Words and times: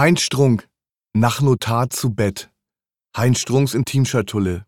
Heinz 0.00 0.22
Strunk, 0.22 0.66
nach 1.12 1.42
Notar 1.42 1.90
zu 1.90 2.14
Bett. 2.14 2.50
Heinz 3.14 3.38
Strunks 3.40 3.74
Intimschatulle. 3.74 4.64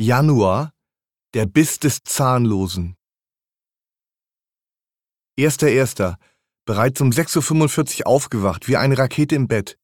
Januar, 0.00 0.72
der 1.34 1.46
Biss 1.46 1.80
des 1.80 2.04
Zahnlosen. 2.04 2.94
Erster 5.36 5.66
Erster, 5.66 6.18
bereits 6.66 7.00
um 7.00 7.10
6.45 7.10 8.02
Uhr 8.02 8.06
aufgewacht, 8.06 8.68
wie 8.68 8.76
eine 8.76 8.96
Rakete 8.96 9.34
im 9.34 9.48
Bett. 9.48 9.76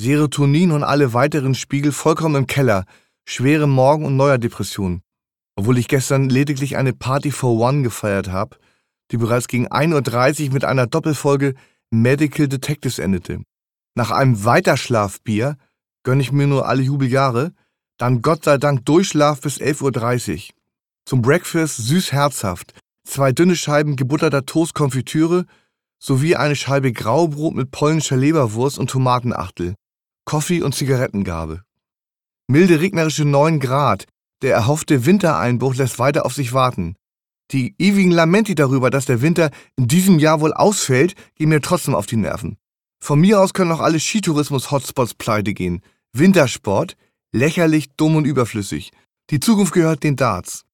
Serotonin 0.00 0.72
und 0.72 0.82
alle 0.82 1.12
weiteren 1.12 1.54
Spiegel 1.54 1.92
vollkommen 1.92 2.36
im 2.36 2.46
Keller, 2.46 2.86
schwere 3.28 3.66
Morgen- 3.66 4.06
und 4.06 4.16
Neuerdepression. 4.16 5.02
Obwohl 5.56 5.76
ich 5.76 5.88
gestern 5.88 6.30
lediglich 6.30 6.78
eine 6.78 6.94
Party 6.94 7.32
for 7.32 7.60
One 7.60 7.82
gefeiert 7.82 8.28
habe, 8.28 8.56
die 9.10 9.18
bereits 9.18 9.46
gegen 9.46 9.68
1.30 9.68 10.46
Uhr 10.46 10.54
mit 10.54 10.64
einer 10.64 10.86
Doppelfolge 10.86 11.54
Medical 11.90 12.48
Detectives 12.48 12.98
endete. 12.98 13.42
Nach 13.96 14.10
einem 14.10 14.44
Weiterschlafbier 14.44 15.56
gönne 16.04 16.22
ich 16.22 16.32
mir 16.32 16.46
nur 16.46 16.68
alle 16.68 16.82
Jubeljahre, 16.82 17.52
dann 17.98 18.22
Gott 18.22 18.44
sei 18.44 18.58
Dank 18.58 18.86
Durchschlaf 18.86 19.40
bis 19.40 19.60
11.30 19.60 20.34
Uhr. 20.34 20.54
Zum 21.04 21.22
Breakfast 21.22 21.78
süß 21.78 22.12
herzhaft, 22.12 22.74
zwei 23.06 23.32
dünne 23.32 23.56
Scheiben 23.56 23.96
gebutterter 23.96 24.46
Toastkonfitüre 24.46 25.46
sowie 25.98 26.36
eine 26.36 26.56
Scheibe 26.56 26.92
Graubrot 26.92 27.54
mit 27.54 27.70
polnischer 27.70 28.16
Leberwurst 28.16 28.78
und 28.78 28.90
Tomatenachtel, 28.90 29.74
Kaffee 30.24 30.62
und 30.62 30.74
Zigarettengabe. 30.74 31.62
Milde 32.46 32.80
regnerische 32.80 33.24
9 33.24 33.60
Grad, 33.60 34.06
der 34.42 34.54
erhoffte 34.54 35.04
Wintereinbruch 35.04 35.74
lässt 35.74 35.98
weiter 35.98 36.24
auf 36.24 36.34
sich 36.34 36.52
warten. 36.52 36.96
Die 37.52 37.74
ewigen 37.78 38.12
Lamenti 38.12 38.54
darüber, 38.54 38.90
dass 38.90 39.06
der 39.06 39.22
Winter 39.22 39.50
in 39.76 39.88
diesem 39.88 40.18
Jahr 40.18 40.40
wohl 40.40 40.52
ausfällt, 40.52 41.14
gehen 41.34 41.48
mir 41.48 41.60
trotzdem 41.60 41.94
auf 41.94 42.06
die 42.06 42.16
Nerven. 42.16 42.56
Von 43.02 43.20
mir 43.20 43.40
aus 43.40 43.54
können 43.54 43.72
auch 43.72 43.80
alle 43.80 43.98
Skitourismus-Hotspots 43.98 45.14
pleite 45.14 45.54
gehen. 45.54 45.80
Wintersport, 46.12 46.96
lächerlich, 47.32 47.90
dumm 47.96 48.16
und 48.16 48.24
überflüssig. 48.26 48.92
Die 49.30 49.40
Zukunft 49.40 49.72
gehört 49.72 50.04
den 50.04 50.16
Darts. 50.16 50.64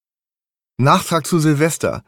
Nachtrag 0.78 1.26
zu 1.26 1.38
Silvester. 1.38 2.02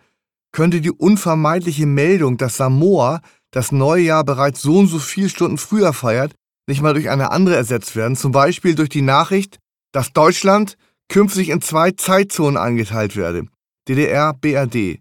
Könnte 0.53 0.81
die 0.81 0.91
unvermeidliche 0.91 1.87
Meldung, 1.87 2.37
dass 2.37 2.57
Samoa 2.57 3.20
das 3.51 3.73
neue 3.73 4.03
Jahr 4.03 4.25
bereits 4.25 4.61
so 4.61 4.79
und 4.79 4.89
so 4.89 4.98
viele 4.98 5.29
Stunden 5.29 5.59
früher 5.59 5.92
feiert, 5.92 6.35
nicht 6.67 6.83
mal 6.83 6.92
durch 6.92 7.09
eine 7.09 7.31
andere 7.31 7.57
ersetzt 7.57 7.97
werden, 7.97 8.17
zum 8.17 8.33
Beispiel 8.33 8.75
durch 8.75 8.91
die 8.91 9.03
Nachricht, 9.03 9.59
dass 9.92 10.12
Deutschland 10.12 10.77
künftig 11.09 11.48
in 11.48 11.62
zwei 11.62 11.92
Zeitzonen 11.92 12.59
eingeteilt 12.59 13.17
werde. 13.17 13.47
DDR, 13.89 14.34
BRD. 14.34 15.00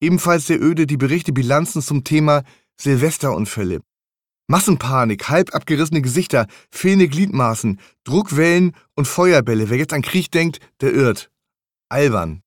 Ebenfalls 0.00 0.46
sehr 0.46 0.62
öde 0.62 0.86
die 0.86 0.96
Berichte 0.96 1.32
Bilanzen 1.32 1.82
zum 1.82 2.04
Thema 2.04 2.42
Silvesterunfälle. 2.80 3.80
Massenpanik, 4.50 5.28
halb 5.28 5.54
abgerissene 5.54 6.00
Gesichter, 6.00 6.46
fehlende 6.70 7.08
Gliedmaßen, 7.08 7.78
Druckwellen 8.04 8.74
und 8.94 9.06
Feuerbälle. 9.06 9.68
Wer 9.68 9.76
jetzt 9.76 9.92
an 9.92 10.00
Krieg 10.00 10.30
denkt, 10.30 10.60
der 10.80 10.94
irrt. 10.94 11.30
Albern. 11.90 12.42